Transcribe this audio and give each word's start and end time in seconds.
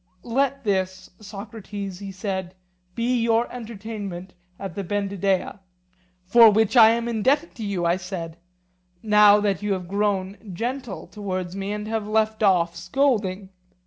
Let 0.23 0.63
this, 0.63 1.11
Socrates, 1.19 1.99
he 1.99 2.11
said, 2.11 2.55
be 2.95 3.21
your 3.21 3.47
entertainment 3.53 4.33
at 4.57 4.73
the 4.73 4.83
Bendidea. 4.83 5.59
For 6.25 6.49
which 6.49 6.75
I 6.75 6.89
am 6.89 7.07
indebted 7.07 7.53
to 7.57 7.63
you, 7.63 7.85
I 7.85 7.97
said, 7.97 8.37
now 9.03 9.39
that 9.41 9.61
you 9.61 9.73
have 9.73 9.87
grown 9.87 10.39
gentle 10.53 11.05
towards 11.05 11.55
me 11.55 11.71
and 11.71 11.87
have 11.87 12.07
left 12.07 12.41
off 12.41 12.75
scolding. 12.75 13.49